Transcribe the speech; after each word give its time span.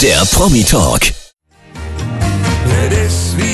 Der 0.00 0.24
Promi 0.26 0.62
Talk. 0.62 1.12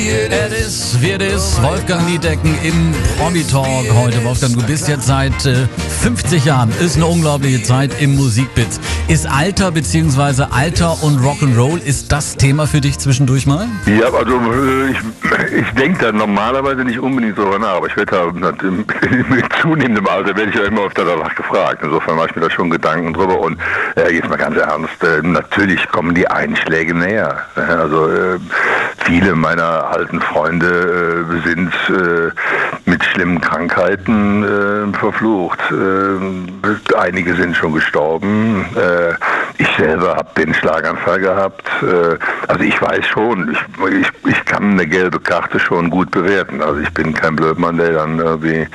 Es 0.07 1.01
wie 1.01 1.13
es. 1.13 1.63
Wolfgang 1.63 2.07
Niedecken 2.07 2.55
im 2.63 2.95
Promi-Talk 3.19 3.91
heute. 3.95 4.23
Wolfgang, 4.23 4.53
du 4.53 4.63
bist 4.67 4.87
jetzt 4.87 5.07
seit 5.07 5.47
äh, 5.47 5.67
50 6.03 6.45
Jahren. 6.45 6.71
Ist 6.79 6.97
eine 6.97 7.07
unglaubliche 7.07 7.63
Zeit 7.63 8.03
im 8.03 8.15
Musikbit. 8.15 8.67
Ist 9.09 9.27
Alter 9.27 9.73
bzw. 9.73 10.45
Alter 10.51 11.03
und 11.03 11.21
Rock'n'Roll, 11.21 11.83
ist 11.83 12.13
das 12.13 12.37
Thema 12.37 12.67
für 12.67 12.83
dich 12.83 12.99
zwischendurch 12.99 13.47
mal? 13.47 13.67
Ja, 13.87 14.13
also 14.13 14.37
äh, 14.37 14.91
ich, 14.91 15.63
ich 15.63 15.71
denke 15.71 16.05
da 16.05 16.13
normalerweise 16.13 16.85
nicht 16.85 16.99
unbedingt 16.99 17.39
drüber 17.39 17.59
nach, 17.59 17.77
aber 17.77 17.87
ich 17.87 17.97
werde 17.97 18.11
da 18.13 18.53
mit 19.35 19.47
zunehmendem 19.63 20.07
Alter 20.07 20.37
werde 20.37 20.51
ich 20.51 20.57
ja 20.57 20.65
immer 20.65 20.83
öfter 20.83 21.07
danach 21.07 21.35
gefragt. 21.35 21.81
Insofern 21.83 22.17
mache 22.17 22.29
ich 22.29 22.37
mir 22.37 22.43
da 22.43 22.51
schon 22.51 22.69
Gedanken 22.69 23.15
drüber 23.15 23.41
und 23.41 23.59
äh, 23.97 24.13
jetzt 24.15 24.29
mal 24.29 24.37
ganz 24.37 24.59
ernst, 24.59 25.03
äh, 25.03 25.23
natürlich 25.23 25.89
kommen 25.89 26.15
die 26.15 26.29
Einschläge 26.29 26.93
näher. 26.93 27.47
Also 27.55 28.11
äh, 28.11 28.39
viele 29.05 29.35
meiner 29.35 29.91
alten 29.91 30.21
Freunde 30.21 31.27
äh, 31.31 31.49
sind 31.49 31.73
äh, 31.89 32.31
mit 32.87 33.05
schlimmen 33.05 33.41
Krankheiten 33.41 34.43
äh, 34.45 34.97
verflucht. 34.97 35.61
Äh, 35.71 36.97
einige 36.97 37.35
sind 37.35 37.57
schon 37.57 37.75
gestorben. 37.75 38.65
Äh, 38.77 39.15
ich 39.59 39.69
selber 39.77 40.17
habe 40.17 40.29
den 40.37 40.55
Schlaganfall 40.55 41.21
gehabt. 41.21 41.69
Äh, 41.83 42.19
also 42.49 42.65
ich 42.65 42.81
weiß 42.81 43.07
schon, 43.07 43.53
ich, 43.53 43.59
ich, 44.01 44.31
ich 44.31 44.45
kann 44.45 44.73
eine 44.73 44.87
gelbe 44.87 45.21
Karte 45.21 45.61
schon 45.61 45.91
gut 45.91 46.11
bewerten. 46.11 46.63
Also 46.63 46.81
ich 46.81 46.93
bin 46.93 47.15
kein 47.15 47.37
Blödmann, 47.37 47.77
der 47.77 47.93
dann 47.93 48.19
irgendwie 48.19 48.67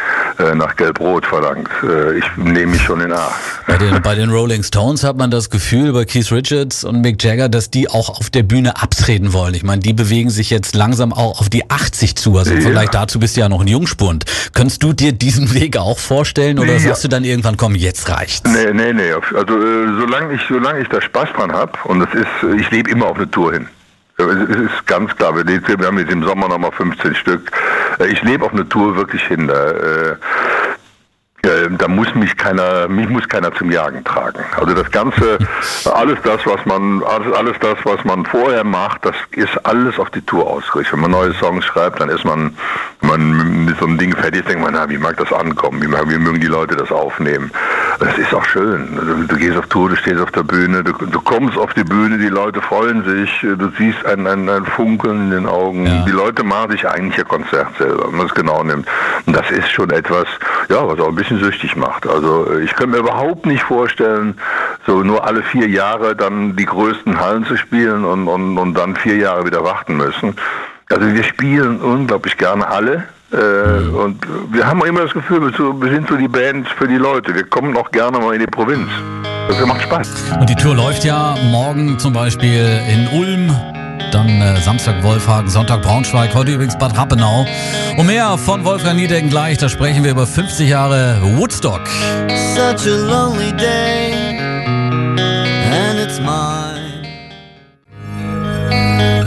nach 0.56 0.76
Gelb-Rot 0.76 1.26
verlangt. 1.26 1.70
ich 2.18 2.26
nehme 2.38 2.74
mich 2.74 2.82
schon 2.82 3.02
in 3.02 3.12
Acht. 3.12 3.40
Bei 3.68 3.78
den, 3.78 4.02
bei 4.02 4.16
den 4.16 4.30
Rolling 4.30 4.64
Stones 4.64 5.04
hat 5.04 5.18
man 5.18 5.30
das 5.30 5.50
Gefühl, 5.50 5.94
bei 5.94 6.06
Keith 6.06 6.32
Richards 6.32 6.84
und 6.84 7.02
Mick 7.02 7.24
Jagger, 7.24 7.50
dass 7.50 7.70
die 7.70 7.90
auch 7.90 8.10
auf 8.10 8.30
der 8.30 8.44
Bühne 8.44 8.82
abtreten 8.82 9.34
wollen. 9.34 9.54
Ich 9.54 9.64
meine, 9.64 9.82
die 9.82 9.94
bewegen 9.94 10.30
sich 10.30 10.50
jetzt 10.50 10.76
langsam 10.76 11.14
auch 11.14 11.40
auf 11.40 11.50
die 11.50 11.70
80 11.70 12.16
zu. 12.16 12.38
Also 12.38 12.54
im 12.54 12.62
Vergleich 12.62 12.90
dazu 12.90 13.20
bist 13.20 13.36
du 13.36 13.42
ja 13.42 13.50
noch 13.50 13.62
ein 13.62 13.68
Jungspund. 13.68 14.26
Könntest 14.54 14.82
du 14.82 14.94
dir 14.94 15.12
diesen 15.12 15.54
Weg 15.54 15.78
auch 15.78 16.00
vorstellen 16.00 16.60
oder 16.60 16.74
ja. 16.74 16.80
sagst 16.80 17.04
du 17.04 17.08
dann 17.10 17.24
irgendwann, 17.24 17.58
komm, 17.58 17.76
jetzt 17.76 18.10
reicht's? 18.10 18.50
Nee, 18.50 18.74
nee, 18.74 18.94
nee. 18.94 19.12
Also 19.12 19.60
äh, 19.60 20.00
solange 20.00 20.34
ich, 20.34 20.42
solange 20.48 20.82
ich 20.82 20.88
da 20.88 21.02
Spaß 21.02 21.30
dran 21.36 21.52
habe 21.52 21.74
und 21.84 22.00
das 22.00 22.14
ist, 22.14 22.60
ich 22.60 22.72
lebe 22.72 22.90
immer 22.90 23.08
auf 23.08 23.18
eine 23.18 23.30
Tour 23.30 23.54
hin. 23.54 23.68
Es 24.18 24.58
ist 24.58 24.86
ganz 24.86 25.16
klar, 25.16 25.34
wir 25.34 25.88
haben 25.88 25.98
jetzt 25.98 26.12
im 26.12 26.24
Sommer 26.24 26.50
nochmal 26.50 26.72
15 26.74 27.16
Stück. 27.16 27.52
Äh, 28.00 28.08
ich 28.08 28.22
lebe 28.24 28.46
auf 28.46 28.54
eine 28.54 28.68
Tour 28.68 28.96
wirklich 28.96 29.24
hin. 29.28 29.48
Da, 29.48 29.72
äh, 29.72 30.16
äh, 31.44 31.70
da 31.78 31.88
muss 31.88 32.14
mich 32.16 32.36
keiner, 32.36 32.88
mich 32.90 33.08
muss 33.08 33.28
keiner 33.30 33.54
zum 33.54 33.72
Jagen 33.72 34.04
tragen. 34.04 34.44
Also 34.58 34.74
das 34.74 34.92
Ganze, 34.92 35.38
alles 35.94 36.18
das, 36.24 36.46
was 36.46 36.66
man, 36.66 37.02
alles, 37.04 37.34
alles 37.34 37.56
das, 37.60 37.78
was 37.84 38.04
man 38.04 38.26
vorher 38.26 38.64
macht, 38.64 39.06
das 39.06 39.16
ist 39.32 39.66
alles 39.66 40.00
auf 40.00 40.10
die 40.10 40.22
Tour 40.22 40.48
ausgerichtet. 40.48 40.94
Wenn 40.94 41.02
man 41.02 41.12
neue 41.12 41.34
Songs 41.36 41.64
schreibt, 41.66 42.02
dann 42.02 42.10
ist 42.10 42.26
man, 42.26 42.58
man 43.02 43.66
mit 43.66 43.78
so 43.80 43.86
einem 43.86 43.98
Ding 43.98 44.16
fertig, 44.16 44.46
denkt 44.46 44.62
man, 44.62 44.74
na, 44.74 44.90
wie 44.90 44.98
mag 44.98 45.16
das 45.18 45.32
ankommen? 45.32 45.82
Wie, 45.82 45.88
wie 45.88 46.18
mögen 46.18 46.42
die 46.42 46.48
Leute 46.48 46.76
das 46.76 46.92
aufnehmen? 46.92 47.52
Das 48.00 48.18
ist 48.18 48.34
auch 48.34 48.46
schön. 48.46 48.96
Du, 48.96 49.28
du, 49.28 49.36
gehst 49.36 49.58
auf 49.58 49.68
Tour, 49.68 49.90
du 49.90 49.98
stehst 49.98 50.22
auf 50.22 50.32
der 50.32 50.44
Bühne, 50.44 50.84
du, 50.84 50.94
du, 50.94 51.20
kommst 51.20 51.58
auf 51.58 51.74
die 51.74 51.84
Bühne, 51.84 52.18
die 52.18 52.30
Leute 52.30 52.62
freuen 52.62 53.04
sich, 53.04 53.42
du 53.42 53.70
siehst 53.78 54.06
ein, 54.06 54.26
ein, 54.26 54.48
ein 54.48 54.66
Funkeln 54.66 55.24
in 55.26 55.32
den 55.32 55.46
Augen. 55.46 55.86
Ja. 55.86 56.06
Die 56.06 56.12
Leute 56.12 56.44
machen 56.44 56.72
sich 56.72 56.88
eigentlich 56.88 57.18
ihr 57.18 57.26
Konzert 57.26 57.78
selber, 57.78 58.08
wenn 58.08 58.16
man 58.16 58.28
es 58.28 58.34
genau 58.34 58.64
nimmt. 58.64 58.88
Und 59.26 59.36
das 59.36 59.52
ist 59.52 59.70
schon 59.70 59.90
etwas, 59.90 60.28
ja, 60.70 60.88
was 60.88 60.98
auch 61.00 61.10
ein 61.10 61.16
bisschen 61.16 61.40
süchtig 61.40 61.76
macht. 61.76 62.08
Also 62.08 62.58
ich 62.60 62.74
könnte 62.74 62.96
mir 62.96 63.00
überhaupt 63.00 63.46
nicht 63.46 63.64
vorstellen, 63.64 64.36
so 64.88 65.04
nur 65.04 65.28
alle 65.28 65.44
vier 65.44 65.68
Jahre 65.68 66.16
dann 66.16 66.56
die 66.56 66.66
größten 66.66 67.20
Hallen 67.20 67.46
zu 67.46 67.58
spielen 67.58 68.06
und, 68.06 68.30
und, 68.30 68.58
und 68.58 68.74
dann 68.76 68.96
vier 68.96 69.18
Jahre 69.18 69.46
wieder 69.46 69.66
warten 69.66 69.98
müssen. 69.98 70.36
Also 70.90 71.14
wir 71.14 71.24
spielen 71.24 71.82
unglaublich 71.82 72.38
gerne 72.38 72.68
alle. 72.68 73.04
Äh, 73.32 73.88
und 73.90 74.26
wir 74.52 74.66
haben 74.66 74.84
immer 74.86 75.02
das 75.02 75.14
Gefühl, 75.14 75.42
wir 75.42 75.92
sind 75.92 76.10
so 76.10 76.16
die 76.16 76.28
Band 76.28 76.68
für 76.68 76.88
die 76.88 76.96
Leute. 76.96 77.34
Wir 77.36 77.44
kommen 77.44 77.76
auch 77.78 77.92
gerne 77.92 78.18
mal 78.18 78.34
in 78.34 78.40
die 78.40 78.48
Provinz. 78.48 78.90
Das 79.48 79.66
macht 79.66 79.82
Spaß. 79.84 80.10
Und 80.40 80.50
die 80.50 80.56
Tour 80.56 80.76
läuft 80.76 81.04
ja 81.04 81.36
morgen 81.52 81.98
zum 82.00 82.14
Beispiel 82.14 82.80
in 82.88 83.20
Ulm, 83.20 83.56
dann 84.12 84.28
äh, 84.28 84.58
Samstag 84.62 85.04
Wolfhagen, 85.04 85.50
Sonntag 85.50 85.82
Braunschweig, 85.84 86.34
heute 86.34 86.54
übrigens 86.54 86.78
Bad 86.78 86.98
Rappenau. 86.98 87.46
Und 87.98 88.08
mehr 88.08 88.38
von 88.38 88.64
Wolfgang 88.66 88.96
Niedecken 88.96 89.30
gleich, 89.30 89.58
da 89.58 89.70
sprechen 89.70 90.04
wir 90.04 90.12
über 90.12 90.26
50 90.26 90.68
Jahre 90.68 91.20
Woodstock. 91.38 91.82
Such 92.56 92.88
a 92.88 92.96
lonely 92.96 93.52
day, 93.54 94.38
and 95.18 96.00
it's 96.00 96.20
mine. 96.20 97.06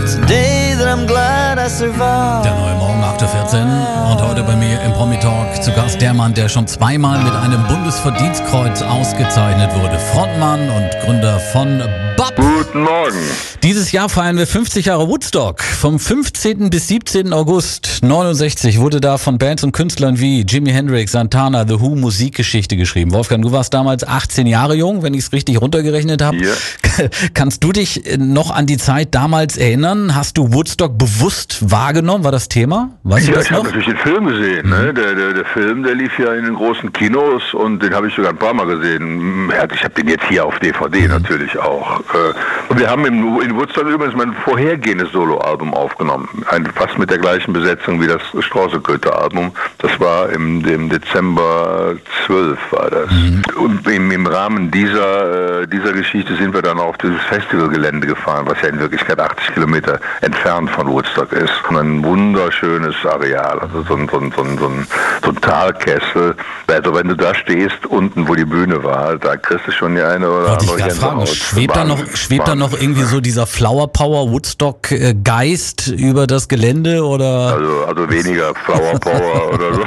It's 0.03 0.17
a 0.17 0.27
day 0.27 0.75
that 0.77 0.89
I'm 0.89 1.07
glad. 1.07 1.42
Der 1.63 1.69
neue 1.69 2.75
Morgen 2.75 3.05
8.14 3.05 4.11
und 4.11 4.21
heute 4.21 4.43
bei 4.43 4.57
mir 4.57 4.83
im 4.83 4.93
Promi 4.95 5.17
Talk 5.21 5.63
zu 5.63 5.71
Gast 5.71 6.01
der 6.01 6.13
Mann, 6.13 6.35
der 6.35 6.49
schon 6.49 6.67
zweimal 6.67 7.23
mit 7.23 7.33
einem 7.35 7.65
Bundesverdienstkreuz 7.69 8.83
ausgezeichnet 8.83 9.73
wurde. 9.77 9.97
Frontmann 9.97 10.69
und 10.71 10.91
Gründer 11.05 11.39
von 11.39 11.81
Bob. 12.17 12.35
Guten 12.35 12.83
Morgen. 12.83 13.17
Dieses 13.63 13.93
Jahr 13.93 14.09
feiern 14.09 14.37
wir 14.39 14.47
50 14.49 14.87
Jahre 14.87 15.09
Woodstock. 15.09 15.63
Vom 15.63 16.01
15. 16.01 16.69
bis 16.69 16.89
17. 16.89 17.33
August 17.33 18.01
69 18.03 18.81
wurde 18.81 19.01
da 19.01 19.17
von 19.17 19.39
Bands 19.39 19.63
und 19.63 19.71
Künstlern 19.71 20.19
wie 20.19 20.43
Jimi 20.43 20.71
Hendrix, 20.71 21.13
Santana, 21.13 21.65
The 21.67 21.81
Who 21.81 21.95
Musikgeschichte 21.95 22.77
geschrieben. 22.77 23.13
Wolfgang, 23.13 23.45
du 23.45 23.53
warst 23.53 23.73
damals 23.73 24.05
18 24.05 24.49
Jahre 24.49 24.75
jung, 24.75 25.05
wenn 25.05 25.15
ich 25.15 25.21
es 25.21 25.33
richtig 25.33 25.61
runtergerechnet 25.61 26.23
habe. 26.23 26.39
Ja. 26.39 26.53
Kannst 27.35 27.63
du 27.63 27.73
dich 27.73 28.03
noch 28.19 28.51
an 28.51 28.67
die 28.67 28.79
Zeit 28.79 29.15
damals 29.15 29.57
erinnern? 29.57 30.15
Hast 30.15 30.37
du 30.39 30.53
Woodstock 30.53 30.99
bewusst 30.99 31.52
wahrgenommen? 31.61 32.25
War 32.25 32.33
das 32.33 32.49
Thema? 32.49 32.91
Weißt 33.05 33.29
ja, 33.29 33.41
ich 33.41 33.51
habe 33.51 33.65
natürlich 33.65 33.87
den 33.87 33.97
Film 33.97 34.27
gesehen. 34.27 34.69
Ne? 34.69 34.91
Mhm. 34.91 34.95
Der, 34.95 35.15
der, 35.15 35.33
der 35.35 35.45
Film, 35.45 35.83
der 35.83 35.95
lief 35.95 36.19
ja 36.19 36.35
in 36.35 36.45
den 36.45 36.55
großen 36.55 36.93
Kinos 36.93 37.55
und 37.55 37.83
den 37.83 37.95
habe 37.95 38.09
ich 38.09 38.15
sogar 38.15 38.31
ein 38.31 38.39
paar 38.39 38.55
Mal 38.55 38.67
gesehen. 38.67 39.51
Ich 39.75 39.85
habe 39.85 39.95
den 39.95 40.09
jetzt 40.09 40.25
hier 40.29 40.45
auf 40.45 40.59
DVD 40.59 41.03
mhm. 41.03 41.09
natürlich 41.09 41.59
auch. 41.59 42.01
Äh, 42.01 42.71
und 42.71 42.79
wir 42.79 42.89
haben 42.89 43.05
in 43.05 43.57
Woodstock 43.57 43.87
übrigens 43.87 44.15
mein 44.15 44.33
vorhergehendes 44.33 45.13
Soloalbum 45.13 45.75
aufgenommen. 45.75 46.29
Ein, 46.51 46.67
fast 46.67 46.99
mit 46.99 47.11
der 47.11 47.19
gleichen 47.19 47.53
Besetzung 47.53 48.01
wie 48.01 48.07
das 48.07 48.23
Straußeköter-Album. 48.39 49.53
Das 49.79 49.99
war 50.01 50.31
im, 50.31 50.65
im 50.65 50.89
Dezember 50.89 51.95
12 52.27 52.59
war 52.71 52.91
das. 52.91 53.11
Mhm. 53.11 53.43
Und 53.57 53.89
im, 53.89 54.11
im, 54.11 54.27
Rahmen 54.27 54.71
dieser, 54.71 55.63
äh, 55.63 55.67
dieser 55.67 55.93
Geschichte 55.93 56.35
sind 56.37 56.55
wir 56.55 56.63
dann 56.63 56.79
auf 56.79 56.97
dieses 56.99 57.21
Festivalgelände 57.23 58.07
gefahren, 58.07 58.47
was 58.47 58.61
ja 58.63 58.69
in 58.69 58.79
Wirklichkeit 58.79 59.19
80 59.21 59.55
Kilometer 59.55 60.01
entfernt 60.21 60.71
von 60.71 60.89
Woodstock 60.89 61.33
ist. 61.33 61.42
Und 61.69 61.77
ein 61.77 62.05
wunderschönes 62.05 62.95
Areal, 63.05 63.59
also 63.61 63.83
so 63.83 63.95
ein, 63.95 64.09
so 64.09 64.19
ein, 64.19 64.33
so 64.37 64.43
ein, 64.43 64.59
so 64.59 64.67
ein, 64.67 64.87
so 65.23 65.31
ein 65.31 65.41
Talkessel. 65.41 66.35
Also 66.67 66.95
wenn 66.95 67.09
du 67.09 67.17
da 67.17 67.35
stehst, 67.35 67.87
unten 67.87 68.29
wo 68.29 68.35
die 68.35 68.45
Bühne 68.45 68.83
war, 68.83 69.17
da 69.17 69.37
kriegst 69.37 69.67
du 69.67 69.73
schon 69.73 69.95
die 69.95 70.03
eine 70.03 70.29
oder 70.29 70.59
andere 70.59 70.77
Gänsehaut. 70.77 71.29
Schwebt 71.29 71.77
da 71.77 71.85
noch, 71.85 72.05
schwebt 72.15 72.49
da 72.49 72.55
noch 72.55 72.73
irgendwie 72.73 73.03
so 73.03 73.21
dieser 73.21 73.47
Flower 73.47 73.89
Power 73.89 74.31
Woodstock 74.31 74.91
äh, 74.93 75.15
Geist 75.15 75.89
über 75.89 76.27
das 76.27 76.49
Gelände 76.49 77.05
oder? 77.05 77.55
Also, 77.55 77.85
also 77.87 78.11
weniger 78.11 78.55
Flower 78.55 78.99
Power 79.01 79.53
oder 79.55 79.75
so. 79.75 79.83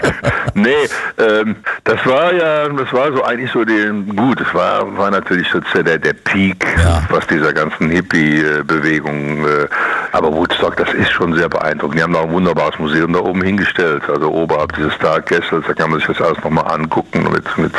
nee, 0.54 0.70
ähm, 1.18 1.56
das 1.84 2.04
war 2.06 2.32
ja, 2.32 2.68
das 2.68 2.92
war 2.92 3.12
so 3.12 3.22
eigentlich 3.24 3.50
so 3.52 3.64
die, 3.64 3.90
gut, 4.14 4.40
es 4.40 4.52
war, 4.54 4.96
war 4.96 5.10
natürlich 5.10 5.48
so 5.50 5.60
der, 5.82 5.98
der 5.98 6.12
Peak, 6.12 6.66
ja. 6.82 7.02
was 7.10 7.26
dieser 7.26 7.52
ganzen 7.52 7.90
Hippie-Bewegung, 7.90 9.44
äh, 9.46 9.68
aber 10.12 10.32
Woodstock, 10.32 10.76
das 10.76 10.85
ist 10.94 11.10
schon 11.10 11.34
sehr 11.34 11.48
beeindruckend. 11.48 11.98
Die 11.98 12.02
haben 12.02 12.12
da 12.12 12.22
ein 12.22 12.30
wunderbares 12.30 12.78
Museum 12.78 13.12
da 13.12 13.20
oben 13.20 13.42
hingestellt, 13.42 14.02
also 14.08 14.30
oberhalb 14.30 14.74
dieses 14.74 14.94
Starkessels, 14.94 15.64
da 15.66 15.74
kann 15.74 15.90
man 15.90 15.98
sich 15.98 16.08
das 16.08 16.20
alles 16.20 16.42
nochmal 16.42 16.72
angucken 16.72 17.26
mit, 17.32 17.58
mit 17.58 17.72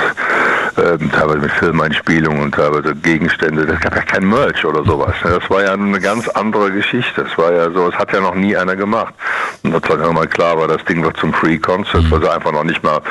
ähm, 0.77 1.11
teilweise 1.11 1.39
mit 1.39 1.51
Filmeinspielungen 1.51 2.41
und 2.41 2.53
teilweise 2.53 2.95
Gegenstände. 2.95 3.65
Das 3.65 3.79
gab 3.79 3.95
ja 3.95 4.01
kein 4.01 4.27
Merch 4.27 4.63
oder 4.63 4.83
sowas. 4.83 5.15
Das 5.23 5.49
war 5.49 5.63
ja 5.63 5.73
eine 5.73 5.99
ganz 5.99 6.27
andere 6.29 6.71
Geschichte. 6.71 7.23
Das 7.23 7.37
war 7.37 7.51
ja 7.51 7.71
so, 7.71 7.89
das 7.89 7.99
hat 7.99 8.13
ja 8.13 8.21
noch 8.21 8.35
nie 8.35 8.55
einer 8.55 8.75
gemacht. 8.75 9.13
Und 9.63 9.73
als 9.73 9.87
dann 9.87 10.13
mal 10.13 10.27
klar 10.27 10.57
war, 10.57 10.67
das 10.67 10.83
Ding 10.85 11.03
wird 11.03 11.17
zum 11.17 11.33
Free 11.33 11.57
Concert, 11.57 12.09
weil 12.11 12.21
sie 12.21 12.31
einfach 12.31 12.51
noch 12.51 12.63
nicht 12.63 12.83
mal 12.83 13.01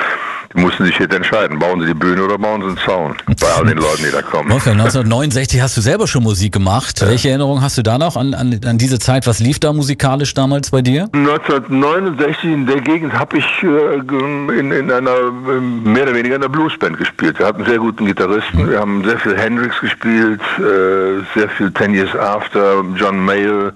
mussten 0.57 0.85
sich 0.85 0.99
jetzt 0.99 1.15
entscheiden, 1.15 1.59
bauen 1.59 1.81
sie 1.81 1.87
die 1.87 1.95
Bühne 1.95 2.23
oder 2.25 2.39
bauen 2.39 2.63
sie 2.63 2.69
einen 2.69 2.79
Zaun 2.79 3.15
bei 3.41 3.47
all 3.57 3.67
den 3.67 3.79
Leuten, 3.79 4.05
die 4.05 4.11
da 4.11 4.23
kommen. 4.23 4.51
Wolfgang, 4.51 4.79
1969 4.79 5.61
hast 5.61 5.77
du 5.77 5.81
selber 5.81 6.07
schon 6.07 6.23
Musik 6.23 6.53
gemacht. 6.53 7.01
Ja. 7.01 7.09
Welche 7.09 7.29
Erinnerung 7.29 7.63
hast 7.63 7.79
du 7.79 7.83
da 7.83 7.99
noch 7.99 8.17
an, 8.17 8.35
an, 8.35 8.61
an, 8.65 8.79
diese 8.79 8.99
Zeit? 8.99 9.27
Was 9.27 9.39
lief 9.39 9.61
da 9.61 9.73
musikalisch 9.73 10.35
damals 10.35 10.71
bei 10.71 10.83
dir? 10.83 11.09
1969 11.13 12.45
in 12.45 12.67
der 12.67 12.81
Gegend 12.81 13.13
habe 13.13 13.39
ich 13.39 13.45
äh, 13.63 14.59
in, 14.59 14.73
in 14.73 14.91
einer 14.91 15.11
äh, 15.11 15.61
mehr 15.61 16.05
oder 16.05 16.15
weniger 16.15 16.37
in 16.37 16.43
einer 16.43 16.51
Bluesband 16.51 16.99
gespielt. 16.99 17.39
Wir 17.39 17.47
hatten 17.47 17.59
einen 17.59 17.71
sehr 17.71 17.79
guten 17.79 18.07
Gitarristen, 18.07 18.71
wir 18.71 18.81
haben 18.81 19.05
sehr 19.05 19.19
viel 19.19 19.37
Hendrix 19.37 19.79
gespielt, 19.81 20.41
äh, 20.59 21.39
sehr 21.39 21.49
viel 21.57 21.71
Ten 21.73 21.95
Years 21.95 22.15
After, 22.17 22.83
John 22.97 23.25
Mayall, 23.25 23.73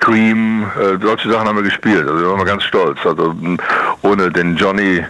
Cream, 0.00 0.64
äh, 0.78 0.98
solche 1.00 1.30
Sachen 1.30 1.48
haben 1.48 1.56
wir 1.56 1.62
gespielt. 1.62 2.06
Also 2.08 2.20
wir 2.20 2.30
waren 2.30 2.44
ganz 2.44 2.64
stolz. 2.64 2.98
Also 3.04 3.34
ohne 4.02 4.30
den 4.30 4.56
Johnny 4.56 5.04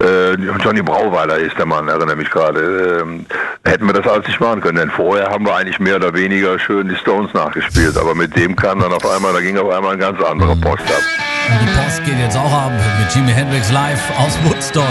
äh, 0.00 0.34
Johnny 0.62 0.82
Brauweiler 0.82 1.38
ist 1.38 1.58
der 1.58 1.66
Mann, 1.66 1.88
erinnere 1.88 2.16
mich 2.16 2.30
gerade. 2.30 3.00
Ähm, 3.02 3.26
hätten 3.64 3.86
wir 3.86 3.92
das 3.92 4.06
alles 4.06 4.26
nicht 4.26 4.40
machen 4.40 4.60
können. 4.60 4.78
Denn 4.78 4.90
vorher 4.90 5.28
haben 5.30 5.44
wir 5.44 5.54
eigentlich 5.54 5.78
mehr 5.78 5.96
oder 5.96 6.14
weniger 6.14 6.58
schön 6.58 6.88
die 6.88 6.96
Stones 6.96 7.32
nachgespielt. 7.34 7.96
Aber 7.96 8.14
mit 8.14 8.36
dem 8.36 8.56
kam 8.56 8.80
dann 8.80 8.92
auf 8.92 9.06
einmal, 9.08 9.32
da 9.32 9.40
ging 9.40 9.58
auf 9.58 9.70
einmal 9.70 9.92
ein 9.94 9.98
ganz 9.98 10.22
anderer 10.22 10.56
Post 10.56 10.82
ab. 10.82 11.02
Die 11.48 11.80
Post 11.80 12.04
geht 12.04 12.18
jetzt 12.18 12.36
auch 12.36 12.52
ab 12.52 12.72
mit 13.00 13.14
Jimi 13.14 13.32
Hendrix 13.32 13.70
live 13.72 14.02
aus 14.18 14.38
Woodstock. 14.44 14.84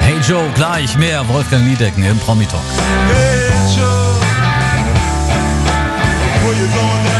Hey 0.00 0.16
Joe, 0.28 0.44
gleich 0.54 0.98
mehr 0.98 1.26
Wolfgang 1.28 1.64
Niedecken 1.64 2.04
im 2.04 2.18
Promi-Talk. 2.18 2.60
Hey 3.08 3.50
Joe, 3.74 4.14
where 6.44 6.52
you 6.52 6.66
going 6.74 7.13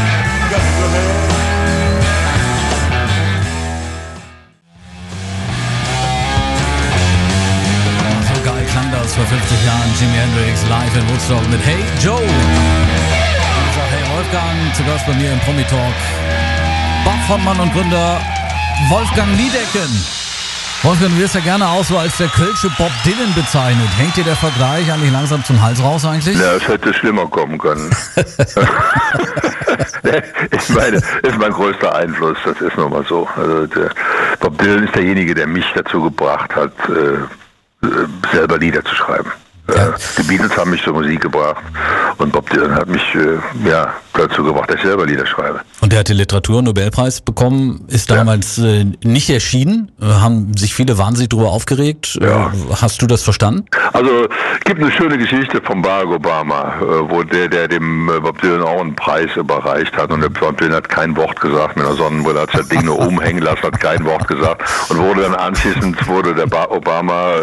vor 9.27 9.37
50 9.37 9.65
Jahren 9.65 9.93
Jimi 9.99 10.17
Hendrix 10.17 10.63
live 10.69 10.95
in 10.95 11.09
Woodstock 11.09 11.41
mit 11.49 11.59
Hey 11.65 11.83
Joe. 11.99 12.21
Ich 12.21 13.75
sage 13.75 13.89
Hey 13.89 14.03
Wolfgang, 14.15 14.75
zu 14.75 14.83
Gast 14.83 15.07
bei 15.07 15.13
mir 15.13 15.31
im 15.31 15.39
Promi 15.39 15.63
Talk. 15.63 15.95
Bachfrontmann 17.03 17.59
und 17.59 17.73
Gründer 17.73 18.21
Wolfgang 18.89 19.35
Niedecken. 19.35 19.89
Wolfgang, 20.83 21.11
du 21.13 21.19
wirst 21.19 21.33
ja 21.35 21.41
gerne 21.41 21.67
auch 21.67 21.83
so 21.83 21.97
als 21.97 22.15
der 22.17 22.27
Kölsche 22.27 22.69
Bob 22.77 22.91
Dylan 23.03 23.33
bezeichnet. 23.33 23.89
Hängt 23.97 24.15
dir 24.15 24.23
der 24.23 24.35
Vergleich 24.35 24.91
eigentlich 24.91 25.11
langsam 25.11 25.43
zum 25.43 25.59
Hals 25.61 25.81
raus 25.81 26.05
eigentlich? 26.05 26.37
Ja, 26.37 26.53
es 26.53 26.67
hätte 26.67 26.93
schlimmer 26.93 27.25
kommen 27.27 27.57
können. 27.57 27.89
ich 30.51 30.69
meine, 30.69 30.97
ist 30.97 31.37
mein 31.39 31.51
größter 31.51 31.95
Einfluss, 31.95 32.37
das 32.45 32.61
ist 32.61 32.77
nun 32.77 32.91
mal 32.91 33.03
so. 33.07 33.27
Also 33.35 33.65
Bob 34.39 34.57
Dylan 34.59 34.83
ist 34.83 34.93
derjenige, 34.95 35.33
der 35.33 35.47
mich 35.47 35.65
dazu 35.73 36.03
gebracht 36.03 36.55
hat, 36.55 36.71
äh, 36.89 37.17
selber 38.31 38.57
Lieder 38.57 38.83
zu 38.83 38.95
schreiben. 38.95 39.31
Ja. 39.67 39.87
Äh, 39.87 39.93
die 40.17 40.23
Beatles 40.23 40.55
haben 40.57 40.71
mich 40.71 40.83
zur 40.83 40.93
Musik 40.93 41.21
gebracht 41.21 41.63
und 42.17 42.31
Bob 42.31 42.49
Dylan 42.49 42.75
hat 42.75 42.87
mich 42.87 43.03
äh, 43.15 43.67
ja, 43.67 43.93
dazu 44.13 44.43
gebracht, 44.43 44.69
dass 44.69 44.77
ich 44.77 44.83
selber 44.83 45.05
Lieder 45.05 45.25
schreibe. 45.25 45.61
Und 45.81 45.91
der 45.91 45.99
hat 45.99 46.09
den 46.09 46.17
Literaturnobelpreis 46.17 47.21
bekommen, 47.21 47.85
ist 47.87 48.11
damals 48.11 48.57
ja. 48.57 48.65
äh, 48.65 48.85
nicht 49.03 49.29
erschienen, 49.29 49.91
äh, 50.01 50.05
haben 50.05 50.55
sich 50.55 50.75
viele 50.75 50.97
wahnsinnig 50.97 51.29
darüber 51.29 51.51
aufgeregt. 51.51 52.17
Ja. 52.21 52.51
Hast 52.79 53.01
du 53.01 53.07
das 53.07 53.23
verstanden? 53.23 53.65
Also 53.93 54.27
gibt 54.65 54.81
eine 54.81 54.91
schöne 54.91 55.17
Geschichte 55.17 55.61
von 55.61 55.81
Barack 55.81 56.09
Obama, 56.09 56.73
wo 57.09 57.23
der, 57.23 57.47
der 57.47 57.67
dem 57.67 58.09
Bob 58.21 58.41
Dylan 58.41 58.61
auch 58.61 58.81
einen 58.81 58.95
Preis 58.95 59.29
überreicht 59.35 59.95
hat 59.97 60.11
und 60.11 60.21
der 60.21 60.29
Bob 60.29 60.57
Dylan 60.57 60.73
hat 60.73 60.89
kein 60.89 61.15
Wort 61.15 61.39
gesagt 61.39 61.75
mit 61.75 61.85
einer 61.85 61.95
Sonnenbrille, 61.95 62.41
hat 62.41 62.53
das 62.53 62.67
Ding 62.67 62.85
nur 62.85 62.99
umhängen 63.07 63.43
lassen, 63.43 63.63
hat 63.63 63.79
kein 63.79 64.03
Wort 64.05 64.27
gesagt 64.27 64.63
und 64.89 64.97
wurde 64.97 65.21
dann 65.21 65.35
anschließend 65.35 66.07
wurde 66.07 66.33
der 66.33 66.45
Obama 66.71 67.33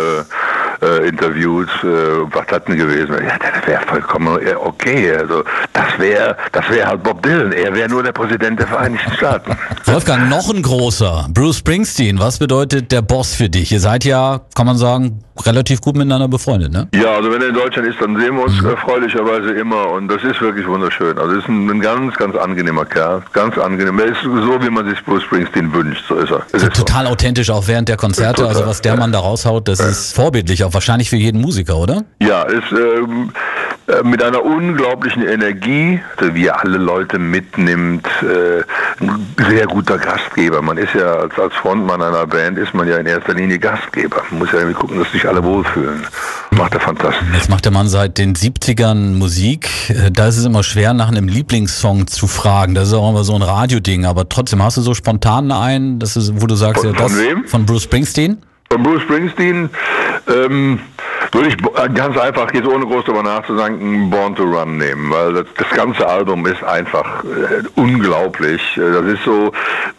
äh, 0.83 0.93
äh, 0.93 1.09
interviewt, 1.09 1.69
äh, 1.83 1.87
was 2.31 2.47
hat 2.49 2.69
denn 2.69 2.77
gewesen? 2.77 3.15
Ja, 3.15 3.39
das 3.39 3.67
wäre 3.67 3.83
vollkommen 3.87 4.39
okay. 4.57 5.15
Also 5.17 5.45
das 5.73 5.99
wäre 5.99 6.37
das 6.53 6.69
wäre 6.69 6.89
halt 6.89 7.03
Bob 7.03 7.23
Dylan. 7.23 7.53
Er 7.53 7.75
wäre 7.75 7.89
nur 7.89 8.03
der 8.03 8.13
Präsident 8.13 8.59
der 8.59 8.67
Vereinigten 8.67 9.13
Staaten. 9.13 9.57
Wolfgang, 9.85 10.29
noch 10.29 10.53
ein 10.53 10.63
großer. 10.63 11.29
Bruce 11.33 11.59
Springsteen, 11.59 12.19
was 12.19 12.39
bedeutet 12.39 12.93
der 12.93 13.03
Boss 13.03 13.35
für 13.35 13.49
dich? 13.49 13.73
Ihr 13.73 13.81
seid 13.81 14.05
ja, 14.05 14.41
kann 14.55 14.67
man 14.67 14.77
sagen, 14.77 15.23
relativ 15.47 15.81
gut 15.81 15.97
miteinander 15.97 16.29
befreundet, 16.29 16.73
ne? 16.73 16.89
Ja, 16.95 17.17
also 17.17 17.33
wenn 17.33 17.41
er 17.41 17.49
in 17.49 17.55
Deutschland 17.55 17.89
ist, 17.89 18.01
dann 18.01 18.19
sehen 18.21 18.37
wir 18.37 18.45
uns 18.45 18.61
mhm. 18.61 18.71
erfreulicherweise 18.71 19.53
immer 19.53 19.91
und 19.91 20.09
das 20.09 20.23
ist 20.23 20.41
wirklich 20.41 20.67
wunderschön. 20.67 21.19
Also 21.19 21.37
ist 21.37 21.49
ein, 21.49 21.69
ein, 21.71 21.81
ganz, 21.81 22.15
ganz 22.17 22.37
angenehmer 22.37 22.85
Kerl, 22.85 23.23
ganz 23.33 23.57
angenehm. 23.59 23.99
Er 23.99 24.07
ist 24.07 24.23
so, 24.23 24.63
wie 24.63 24.71
man 24.71 24.89
sich 24.89 25.03
Bruce 25.05 25.23
Springsteen 25.23 25.73
wünscht, 25.73 26.05
so 26.09 26.17
ist 26.17 26.31
er. 26.31 26.43
Also 26.53 26.67
ist 26.67 26.77
total 26.77 27.07
so. 27.07 27.13
authentisch 27.13 27.51
auch 27.51 27.67
während 27.67 27.89
der 27.89 27.97
Konzerte, 27.97 28.47
also 28.47 28.67
was 28.67 28.81
der 28.83 28.97
Mann 28.97 29.13
da 29.13 29.21
raushaut, 29.21 29.69
das 29.69 29.79
ja. 29.79 29.89
ist 29.89 30.15
vorbildlich, 30.15 30.65
auch 30.65 30.72
wahrscheinlich 30.75 31.11
für 31.11 31.17
jeden 31.17 31.41
Musiker, 31.41 31.77
oder? 31.77 32.05
Ja, 32.21 32.43
ist 32.45 32.73
ähm, 32.73 33.33
äh, 33.89 34.03
mit 34.05 34.23
einer 34.23 34.45
unglaublichen 34.45 35.27
Energie, 35.27 36.01
wie 36.21 36.47
er 36.47 36.61
alle 36.61 36.79
Leute 36.79 37.19
mitnimmt, 37.19 38.07
äh, 38.23 38.63
ein 39.03 39.35
sehr 39.49 39.67
guter 39.67 39.99
Gastgeber. 39.99 40.63
Man 40.63 40.79
ist 40.79 40.95
ja 40.95 41.15
als, 41.15 41.37
als 41.39 41.53
Frontmann 41.55 42.01
einer 42.01 42.27
Band, 42.27 42.59
ist 42.59 42.75
man 42.75 42.87
ja 42.87 42.99
in 42.99 43.07
erster 43.07 43.35
Linie 43.35 43.59
Gastgeber. 43.59 44.23
Man 44.31 44.41
muss 44.41 44.53
ja 44.53 44.59
irgendwie 44.59 44.79
gucken, 44.79 44.99
dass 44.99 45.11
sich 45.11 45.27
alle 45.27 45.43
wohlfühlen. 45.43 46.07
Macht 46.53 46.75
er 46.75 46.81
fantastisch. 46.81 47.27
Jetzt 47.35 47.51
macht 47.51 47.65
der 47.65 47.73
Mann 47.73 47.89
seit 47.89 48.19
den 48.19 48.37
70ern 48.37 49.15
Musik. 49.15 49.69
Äh, 49.91 50.13
da 50.13 50.29
ist 50.29 50.39
es 50.39 50.45
immer 50.45 50.63
schwer, 50.63 50.95
nach 50.95 51.09
einem 51.09 51.27
Lieblingssong 51.27 52.07
zu 52.07 52.29
fragen. 52.29 52.75
Das 52.75 52.89
ist 52.89 52.95
auch 52.95 53.11
immer 53.11 53.25
so 53.25 53.35
ein 53.35 53.43
Radioding. 53.43 54.05
Aber 54.05 54.29
trotzdem 54.29 54.63
hast 54.63 54.77
du 54.77 54.83
so 54.83 54.95
spontan 54.95 55.51
einen, 55.51 55.99
das 55.99 56.17
ist, 56.17 56.41
wo 56.41 56.47
du 56.47 56.55
sagst, 56.55 56.85
von, 56.85 56.93
ja, 56.93 56.99
das 56.99 57.13
von, 57.13 57.21
wem? 57.21 57.45
von 57.47 57.67
Bruce 57.67 57.83
Springsteen? 57.83 58.39
Von 58.73 58.83
Bruce 58.85 59.03
Springsteen. 59.03 59.69
Ähm, 60.29 60.81
würde 61.33 61.49
ich 61.49 61.95
ganz 61.95 62.17
einfach, 62.19 62.53
jetzt 62.53 62.69
ohne 62.69 62.85
groß 62.85 63.05
darüber 63.07 63.23
nachzudenken, 63.23 64.11
Born 64.11 64.37
to 64.37 64.45
Run 64.45 64.77
nehmen, 64.77 65.11
weil 65.11 65.33
das, 65.33 65.47
das 65.57 65.71
ganze 65.71 66.07
Album 66.07 66.47
ist 66.47 66.63
einfach 66.63 67.25
äh, 67.25 67.63
unglaublich. 67.75 68.61
Das 68.77 69.05
ist 69.07 69.25
so 69.25 69.51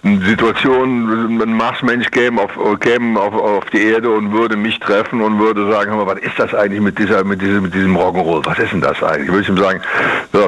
eine 0.04 0.24
Situation, 0.26 1.42
ein 1.42 1.54
Marsmensch 1.54 2.12
käme 2.12 2.42
auf, 2.42 2.52
käme 2.80 3.20
auf, 3.20 3.34
auf 3.34 3.66
die 3.72 3.82
Erde 3.82 4.12
und 4.12 4.32
würde 4.32 4.56
mich 4.56 4.80
treffen 4.80 5.22
und 5.22 5.40
würde 5.40 5.72
sagen, 5.72 5.92
hör 5.92 6.06
mal, 6.06 6.16
was 6.16 6.22
ist 6.22 6.38
das 6.38 6.54
eigentlich 6.54 6.82
mit 6.82 7.00
dieser, 7.00 7.24
mit 7.24 7.42
diesem, 7.42 7.64
mit 7.64 7.74
diesem 7.74 7.98
Rock'n'Roll? 7.98 8.46
Was 8.46 8.60
ist 8.60 8.72
denn 8.72 8.82
das 8.82 9.02
eigentlich? 9.02 9.30
Würde 9.30 9.42
ich 9.42 9.50
ihm 9.50 9.58
sagen, 9.58 9.82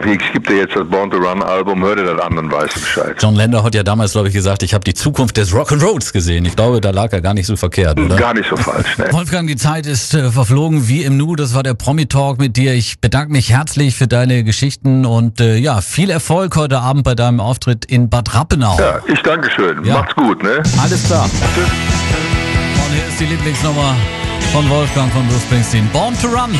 ich 0.05 0.33
gebe 0.33 0.47
dir 0.47 0.57
jetzt 0.57 0.75
das 0.75 0.87
Born 0.87 1.09
to 1.09 1.17
Run 1.17 1.41
Album, 1.41 1.83
hör 1.83 1.95
dir 1.95 2.03
das 2.03 2.21
an, 2.21 2.35
dann 2.35 2.51
weißt 2.51 2.75
Bescheid. 2.75 3.15
John 3.19 3.35
Lender 3.35 3.63
hat 3.63 3.73
ja 3.73 3.81
damals, 3.81 4.11
glaube 4.11 4.27
ich, 4.27 4.35
gesagt, 4.35 4.61
ich 4.61 4.73
habe 4.73 4.83
die 4.83 4.93
Zukunft 4.93 5.37
des 5.37 5.51
Rock'n'Rolls 5.51 6.13
gesehen. 6.13 6.45
Ich 6.45 6.55
glaube, 6.55 6.79
da 6.79 6.91
lag 6.91 7.11
er 7.11 7.21
gar 7.21 7.33
nicht 7.33 7.47
so 7.47 7.55
verkehrt, 7.55 7.99
oder? 7.99 8.15
Gar 8.17 8.35
nicht 8.35 8.49
so 8.49 8.55
falsch, 8.55 8.97
ne? 8.97 9.07
Wolfgang, 9.11 9.47
die 9.47 9.55
Zeit 9.55 9.87
ist 9.87 10.13
äh, 10.13 10.29
verflogen 10.29 10.74
geflogen 10.75 10.87
wie 10.87 11.03
im 11.03 11.17
Nu. 11.17 11.35
Das 11.35 11.53
war 11.53 11.63
der 11.63 11.73
Promi-Talk 11.73 12.39
mit 12.39 12.57
dir. 12.57 12.73
Ich 12.73 12.99
bedanke 12.99 13.31
mich 13.31 13.49
herzlich 13.49 13.95
für 13.95 14.07
deine 14.07 14.43
Geschichten 14.43 15.05
und 15.05 15.39
äh, 15.39 15.57
ja, 15.57 15.81
viel 15.81 16.09
Erfolg 16.09 16.55
heute 16.55 16.79
Abend 16.79 17.03
bei 17.03 17.15
deinem 17.15 17.39
Auftritt 17.39 17.85
in 17.85 18.09
Bad 18.09 18.33
Rappenau. 18.33 18.77
Ja, 18.79 18.99
ich 19.07 19.21
danke 19.21 19.49
schön. 19.51 19.83
Ja. 19.85 19.95
Macht's 19.95 20.15
gut, 20.15 20.43
ne? 20.43 20.61
Alles 20.81 21.03
klar. 21.05 21.29
Tschüss. 21.53 21.65
Und 22.85 22.93
hier 22.93 23.07
ist 23.07 23.19
die 23.19 23.25
Lieblingsnummer 23.25 23.95
von 24.51 24.69
Wolfgang 24.69 25.11
von 25.11 25.27
Bruce 25.27 25.43
Springsteen. 25.43 25.87
Born 25.91 26.15
to 26.21 26.27
Run. 26.27 26.51